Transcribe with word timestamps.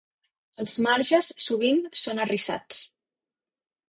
Els 0.61 0.77
marges 0.85 1.29
sovint 1.47 1.77
són 2.05 2.21
arrissats. 2.25 2.81